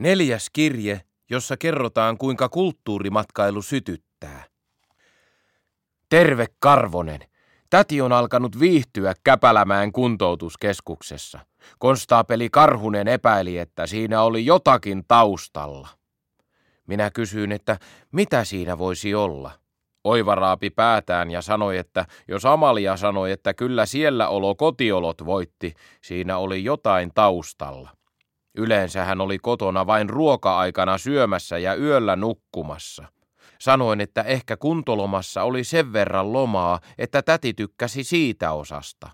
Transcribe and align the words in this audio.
Neljäs 0.00 0.50
kirje, 0.52 1.00
jossa 1.30 1.56
kerrotaan 1.56 2.18
kuinka 2.18 2.48
kulttuurimatkailu 2.48 3.62
sytyttää. 3.62 4.44
Terve 6.08 6.46
Karvonen! 6.58 7.20
Täti 7.70 8.00
on 8.00 8.12
alkanut 8.12 8.60
viihtyä 8.60 9.14
Käpälämään 9.24 9.92
kuntoutuskeskuksessa. 9.92 11.38
Konstaapeli 11.78 12.50
Karhunen 12.50 13.08
epäili, 13.08 13.58
että 13.58 13.86
siinä 13.86 14.22
oli 14.22 14.46
jotakin 14.46 15.04
taustalla. 15.08 15.88
Minä 16.86 17.10
kysyin, 17.10 17.52
että 17.52 17.78
mitä 18.12 18.44
siinä 18.44 18.78
voisi 18.78 19.14
olla. 19.14 19.50
Oiva 20.04 20.34
raapi 20.34 20.70
päätään 20.70 21.30
ja 21.30 21.42
sanoi, 21.42 21.78
että 21.78 22.06
jos 22.28 22.44
Amalia 22.44 22.96
sanoi, 22.96 23.32
että 23.32 23.54
kyllä 23.54 23.86
siellä 23.86 24.28
olo 24.28 24.54
kotiolot 24.54 25.26
voitti, 25.26 25.74
siinä 26.02 26.38
oli 26.38 26.64
jotain 26.64 27.10
taustalla. 27.14 27.99
Yleensä 28.60 29.04
hän 29.04 29.20
oli 29.20 29.38
kotona 29.38 29.86
vain 29.86 30.10
ruoka-aikana 30.10 30.98
syömässä 30.98 31.58
ja 31.58 31.74
yöllä 31.74 32.16
nukkumassa. 32.16 33.04
Sanoin, 33.58 34.00
että 34.00 34.22
ehkä 34.22 34.56
kuntolomassa 34.56 35.42
oli 35.42 35.64
sen 35.64 35.92
verran 35.92 36.32
lomaa, 36.32 36.80
että 36.98 37.22
täti 37.22 37.54
tykkäsi 37.54 38.04
siitä 38.04 38.52
osasta. 38.52 39.10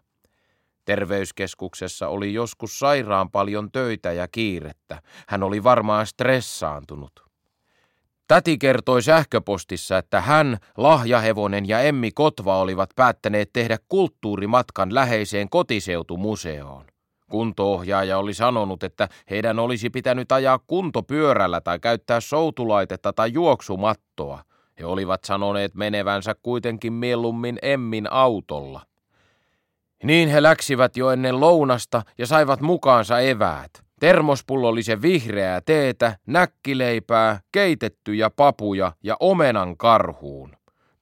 Terveyskeskuksessa 0.85 2.09
oli 2.09 2.35
joskus 2.35 2.79
sairaan 2.79 3.31
paljon 3.31 3.73
töitä 3.73 4.13
ja 4.13 4.29
kiirettä. 4.29 5.03
Hän 5.29 5.43
oli 5.43 5.65
varmaan 5.65 6.07
stressaantunut. 6.07 7.27
Täti 8.29 8.59
kertoi 8.59 9.03
sähköpostissa, 9.03 9.99
että 9.99 10.21
hän, 10.21 10.59
Lahjahevonen 10.77 11.69
ja 11.69 11.81
Emmi 11.81 12.11
Kotva 12.11 12.59
olivat 12.59 12.91
päättäneet 12.97 13.51
tehdä 13.53 13.79
kulttuurimatkan 13.89 14.95
läheiseen 14.95 15.51
kotiseutumuseoon. 15.51 16.96
Kuntoohjaaja 17.31 18.19
oli 18.19 18.35
sanonut, 18.35 18.83
että 18.83 19.09
heidän 19.31 19.59
olisi 19.59 19.91
pitänyt 19.91 20.33
ajaa 20.33 20.59
kuntopyörällä 20.67 21.61
tai 21.61 21.79
käyttää 21.79 22.21
soutulaitetta 22.21 23.13
tai 23.13 23.33
juoksumattoa. 23.33 24.43
He 24.79 24.85
olivat 24.85 25.25
sanoneet 25.25 25.75
menevänsä 25.75 26.35
kuitenkin 26.43 26.93
mieluummin 26.93 27.59
Emmin 27.63 28.13
autolla. 28.13 28.83
Niin 30.05 30.29
he 30.29 30.43
läksivät 30.43 30.97
jo 30.97 31.11
ennen 31.11 31.41
lounasta 31.41 32.03
ja 32.19 32.27
saivat 32.27 32.61
mukaansa 32.61 33.21
eväät. 33.21 33.71
Termospullollisen 34.01 35.03
vihreää 35.03 35.61
teetä, 35.61 36.17
näkkileipää, 36.27 37.41
keitettyjä 37.53 38.31
papuja 38.31 38.93
ja 39.03 39.17
omenan 39.21 39.77
karhuun. 39.77 40.57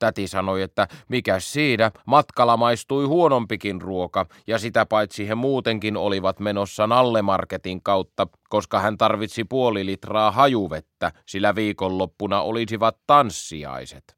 Täti 0.04 0.28
sanoi, 0.28 0.62
että 0.62 0.88
mikä 1.08 1.40
siinä, 1.40 1.90
matkalla 2.06 2.56
maistui 2.56 3.04
huonompikin 3.04 3.80
ruoka, 3.82 4.26
ja 4.46 4.58
sitä 4.58 4.86
paitsi 4.86 5.28
he 5.28 5.34
muutenkin 5.34 5.96
olivat 5.96 6.40
menossa 6.40 6.86
Nallemarketin 6.86 7.82
kautta, 7.82 8.26
koska 8.48 8.80
hän 8.80 8.98
tarvitsi 8.98 9.44
puoli 9.44 9.86
litraa 9.86 10.30
hajuvettä, 10.30 11.12
sillä 11.26 11.54
viikonloppuna 11.54 12.40
olisivat 12.42 12.96
tanssiaiset. 13.06 14.16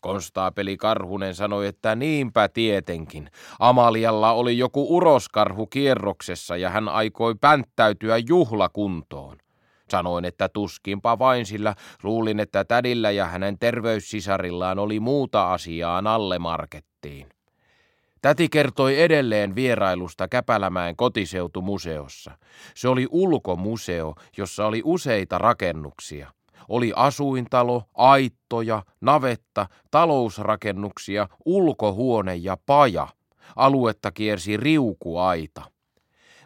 Konstaapeli 0.00 0.76
Karhunen 0.76 1.34
sanoi, 1.34 1.66
että 1.66 1.94
niinpä 1.94 2.48
tietenkin. 2.48 3.30
Amalialla 3.58 4.32
oli 4.32 4.58
joku 4.58 4.96
uroskarhu 4.96 5.66
kierroksessa 5.66 6.56
ja 6.56 6.70
hän 6.70 6.88
aikoi 6.88 7.34
pänttäytyä 7.40 8.18
juhlakuntoon. 8.28 9.36
Sanoin, 9.90 10.24
että 10.24 10.48
tuskinpa 10.48 11.18
vain, 11.18 11.46
sillä 11.46 11.74
luulin, 12.02 12.40
että 12.40 12.64
tädillä 12.64 13.10
ja 13.10 13.26
hänen 13.26 13.58
terveyssisarillaan 13.58 14.78
oli 14.78 15.00
muuta 15.00 15.52
asiaa 15.52 16.02
Nalle 16.02 16.38
Markettiin. 16.38 17.28
Täti 18.22 18.48
kertoi 18.48 19.00
edelleen 19.00 19.54
vierailusta 19.54 20.28
Käpälämäen 20.28 20.96
kotiseutumuseossa. 20.96 22.30
Se 22.74 22.88
oli 22.88 23.06
ulkomuseo, 23.10 24.14
jossa 24.36 24.66
oli 24.66 24.82
useita 24.84 25.38
rakennuksia. 25.38 26.32
Oli 26.68 26.92
asuintalo, 26.96 27.82
aittoja, 27.94 28.82
navetta, 29.00 29.66
talousrakennuksia, 29.90 31.28
ulkohuone 31.44 32.34
ja 32.34 32.56
paja. 32.66 33.08
Aluetta 33.56 34.10
kiersi 34.10 34.56
riukuaita. 34.56 35.62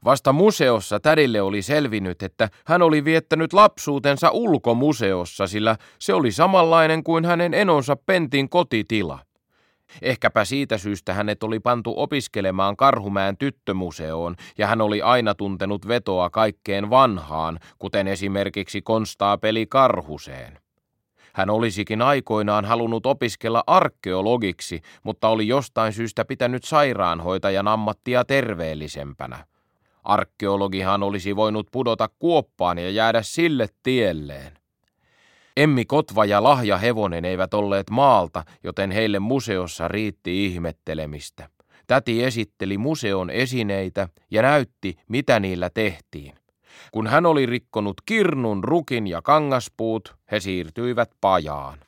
Vasta 0.04 0.32
museossa 0.32 1.00
tädille 1.00 1.42
oli 1.42 1.62
selvinnyt, 1.62 2.22
että 2.22 2.48
hän 2.66 2.82
oli 2.82 3.04
viettänyt 3.04 3.52
lapsuutensa 3.52 4.30
ulkomuseossa, 4.30 5.46
sillä 5.46 5.76
se 5.98 6.14
oli 6.14 6.32
samanlainen 6.32 7.04
kuin 7.04 7.24
hänen 7.24 7.54
enonsa 7.54 7.96
Pentin 7.96 8.48
kotitila. 8.48 9.18
Ehkäpä 10.02 10.44
siitä 10.44 10.78
syystä 10.78 11.14
hänet 11.14 11.42
oli 11.42 11.60
pantu 11.60 11.94
opiskelemaan 11.96 12.76
Karhumäen 12.76 13.36
tyttömuseoon, 13.36 14.36
ja 14.58 14.66
hän 14.66 14.80
oli 14.80 15.02
aina 15.02 15.34
tuntenut 15.34 15.88
vetoa 15.88 16.30
kaikkeen 16.30 16.90
vanhaan, 16.90 17.58
kuten 17.78 18.08
esimerkiksi 18.08 18.82
konstaapeli 18.82 19.66
Karhuseen. 19.66 20.58
Hän 21.32 21.50
olisikin 21.50 22.02
aikoinaan 22.02 22.64
halunnut 22.64 23.06
opiskella 23.06 23.64
arkeologiksi, 23.66 24.80
mutta 25.02 25.28
oli 25.28 25.48
jostain 25.48 25.92
syystä 25.92 26.24
pitänyt 26.24 26.64
sairaanhoitajan 26.64 27.68
ammattia 27.68 28.24
terveellisempänä. 28.24 29.44
Arkeologihan 30.02 31.02
olisi 31.02 31.36
voinut 31.36 31.68
pudota 31.72 32.08
kuoppaan 32.18 32.78
ja 32.78 32.90
jäädä 32.90 33.22
sille 33.22 33.68
tielleen. 33.82 34.52
Emmi 35.56 35.84
Kotva 35.84 36.24
ja 36.24 36.42
Lahja 36.42 36.78
Hevonen 36.78 37.24
eivät 37.24 37.54
olleet 37.54 37.90
maalta, 37.90 38.44
joten 38.64 38.90
heille 38.90 39.18
museossa 39.18 39.88
riitti 39.88 40.46
ihmettelemistä. 40.46 41.48
Täti 41.86 42.24
esitteli 42.24 42.78
museon 42.78 43.30
esineitä 43.30 44.08
ja 44.30 44.42
näytti, 44.42 44.96
mitä 45.08 45.40
niillä 45.40 45.70
tehtiin. 45.70 46.34
Kun 46.92 47.06
hän 47.06 47.26
oli 47.26 47.46
rikkonut 47.46 47.96
kirnun, 48.06 48.64
rukin 48.64 49.06
ja 49.06 49.22
kangaspuut, 49.22 50.14
he 50.30 50.40
siirtyivät 50.40 51.10
pajaan. 51.20 51.78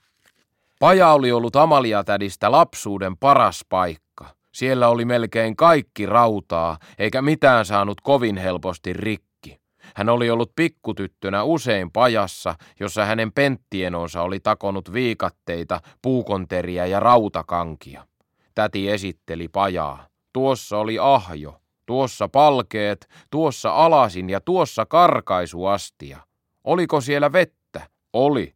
Paja 0.80 1.12
oli 1.12 1.32
ollut 1.32 1.56
Amalia-tädistä 1.56 2.50
lapsuuden 2.50 3.16
paras 3.16 3.64
paikka. 3.68 4.26
Siellä 4.54 4.88
oli 4.88 5.04
melkein 5.04 5.56
kaikki 5.56 6.06
rautaa, 6.06 6.78
eikä 6.98 7.22
mitään 7.22 7.64
saanut 7.64 8.00
kovin 8.00 8.36
helposti 8.36 8.92
rikki. 8.92 9.60
Hän 9.94 10.08
oli 10.08 10.30
ollut 10.30 10.52
pikkutyttönä 10.56 11.42
usein 11.42 11.90
pajassa, 11.90 12.54
jossa 12.80 13.04
hänen 13.04 13.32
penttienonsa 13.32 14.22
oli 14.22 14.40
takonut 14.40 14.92
viikatteita, 14.92 15.80
puukonteriä 16.02 16.86
ja 16.86 17.00
rautakankia. 17.00 18.06
Täti 18.54 18.90
esitteli 18.90 19.48
pajaa. 19.48 20.06
Tuossa 20.32 20.78
oli 20.78 20.98
ahjo, 21.00 21.60
tuossa 21.86 22.28
palkeet, 22.28 23.08
tuossa 23.30 23.70
alasin 23.70 24.30
ja 24.30 24.40
tuossa 24.40 24.86
karkaisuastia. 24.86 26.18
Oliko 26.64 27.00
siellä 27.00 27.32
vettä? 27.32 27.88
Oli. 28.12 28.54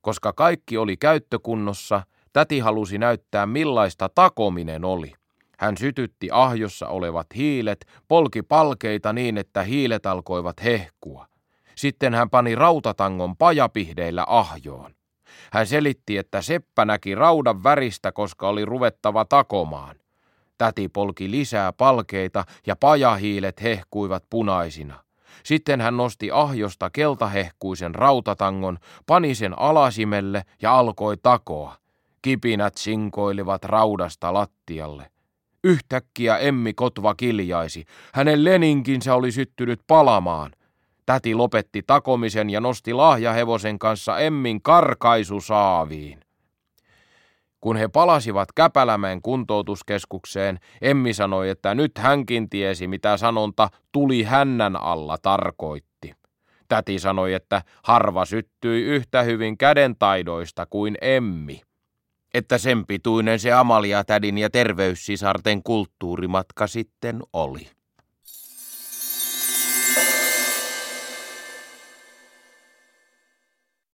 Koska 0.00 0.32
kaikki 0.32 0.78
oli 0.78 0.96
käyttökunnossa, 0.96 2.02
Täti 2.32 2.58
halusi 2.58 2.98
näyttää 2.98 3.46
millaista 3.46 4.08
takominen 4.14 4.84
oli. 4.84 5.12
Hän 5.58 5.76
sytytti 5.76 6.28
ahjossa 6.32 6.88
olevat 6.88 7.26
hiilet, 7.34 7.86
polki 8.08 8.42
palkeita 8.42 9.12
niin, 9.12 9.38
että 9.38 9.62
hiilet 9.62 10.06
alkoivat 10.06 10.64
hehkua. 10.64 11.26
Sitten 11.74 12.14
hän 12.14 12.30
pani 12.30 12.54
rautatangon 12.54 13.36
pajapihdeillä 13.36 14.24
ahjoon. 14.28 14.94
Hän 15.52 15.66
selitti, 15.66 16.18
että 16.18 16.42
Seppä 16.42 16.84
näki 16.84 17.14
raudan 17.14 17.62
väristä, 17.62 18.12
koska 18.12 18.48
oli 18.48 18.64
ruvettava 18.64 19.24
takomaan. 19.24 19.96
Täti 20.58 20.88
polki 20.88 21.30
lisää 21.30 21.72
palkeita 21.72 22.44
ja 22.66 22.76
pajahiilet 22.76 23.62
hehkuivat 23.62 24.24
punaisina. 24.30 25.04
Sitten 25.44 25.80
hän 25.80 25.96
nosti 25.96 26.30
ahjosta 26.32 26.90
keltahehkuisen 26.90 27.94
rautatangon, 27.94 28.78
pani 29.06 29.34
sen 29.34 29.58
alasimelle 29.58 30.42
ja 30.62 30.78
alkoi 30.78 31.16
takoa. 31.16 31.79
Kipinät 32.22 32.76
sinkoilivat 32.76 33.64
raudasta 33.64 34.34
lattialle. 34.34 35.10
Yhtäkkiä 35.64 36.38
Emmi 36.38 36.74
Kotva 36.74 37.14
kiljaisi. 37.14 37.84
Hänen 38.14 38.44
leninkinsä 38.44 39.14
oli 39.14 39.32
syttynyt 39.32 39.80
palamaan. 39.86 40.52
Täti 41.06 41.34
lopetti 41.34 41.82
takomisen 41.86 42.50
ja 42.50 42.60
nosti 42.60 42.92
lahjahevosen 42.92 43.78
kanssa 43.78 44.18
Emmin 44.18 44.62
karkaisusaaviin. 44.62 46.20
Kun 47.60 47.76
he 47.76 47.88
palasivat 47.88 48.52
Käpälämäen 48.52 49.22
kuntoutuskeskukseen, 49.22 50.58
Emmi 50.82 51.14
sanoi, 51.14 51.48
että 51.48 51.74
nyt 51.74 51.98
hänkin 51.98 52.50
tiesi, 52.50 52.86
mitä 52.86 53.16
sanonta 53.16 53.68
tuli 53.92 54.22
hännän 54.22 54.76
alla 54.76 55.18
tarkoitti. 55.22 56.14
Täti 56.68 56.98
sanoi, 56.98 57.32
että 57.32 57.62
harva 57.82 58.24
syttyi 58.24 58.82
yhtä 58.82 59.22
hyvin 59.22 59.58
kädentaidoista 59.58 60.66
kuin 60.66 60.96
Emmi 61.00 61.60
että 62.34 62.58
sen 62.58 62.86
pituinen 62.86 63.38
se 63.38 63.52
Amalia-tädin 63.52 64.38
ja 64.38 64.50
terveyssisarten 64.50 65.62
kulttuurimatka 65.62 66.66
sitten 66.66 67.20
oli. 67.32 67.79